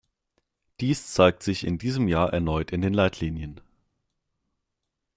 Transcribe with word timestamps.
Dies 0.79 1.11
zeigt 1.13 1.43
sich 1.43 1.63
in 1.63 1.77
diesem 1.77 2.07
Jahr 2.07 2.33
erneut 2.33 2.71
in 2.71 2.81
den 2.81 2.91
Leitlinien. 2.95 3.61